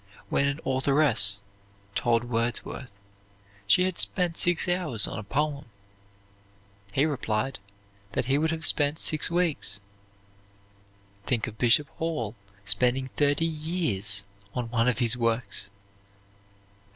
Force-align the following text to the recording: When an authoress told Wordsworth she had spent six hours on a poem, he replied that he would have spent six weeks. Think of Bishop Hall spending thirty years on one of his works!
When 0.29 0.47
an 0.47 0.59
authoress 0.65 1.37
told 1.93 2.23
Wordsworth 2.23 2.91
she 3.67 3.83
had 3.83 3.99
spent 3.99 4.39
six 4.39 4.67
hours 4.67 5.07
on 5.07 5.19
a 5.19 5.23
poem, 5.23 5.65
he 6.91 7.05
replied 7.05 7.59
that 8.13 8.25
he 8.25 8.39
would 8.39 8.49
have 8.49 8.65
spent 8.65 8.97
six 8.97 9.29
weeks. 9.29 9.79
Think 11.27 11.45
of 11.45 11.59
Bishop 11.59 11.87
Hall 11.99 12.33
spending 12.65 13.09
thirty 13.09 13.45
years 13.45 14.23
on 14.55 14.71
one 14.71 14.87
of 14.87 14.97
his 14.97 15.15
works! 15.15 15.69